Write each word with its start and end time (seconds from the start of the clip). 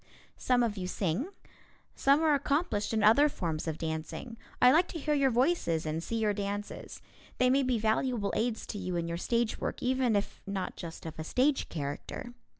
Some 0.39 0.63
of 0.63 0.77
you 0.77 0.87
sing. 0.87 1.27
Some 1.93 2.21
are 2.23 2.33
accomplished 2.33 2.91
in 2.91 3.03
other 3.03 3.29
forms 3.29 3.67
of 3.67 3.77
dancing. 3.77 4.35
I 4.59 4.71
like 4.71 4.87
to 4.87 4.97
hear 4.99 5.13
your 5.13 5.29
voices 5.29 5.85
and 5.85 6.01
see 6.01 6.15
your 6.17 6.33
dances. 6.33 7.03
They 7.37 7.51
may 7.51 7.61
be 7.61 7.77
valuable 7.77 8.33
aids 8.35 8.65
to 8.73 8.79
you 8.79 8.95
in 8.95 9.07
your 9.07 9.17
stage 9.17 9.61
work, 9.61 9.83
even 9.83 10.15
if 10.15 10.41
not 10.47 10.75
just 10.75 11.05
of 11.05 11.19
a 11.19 11.23
stage 11.23 11.69
character. 11.69 12.33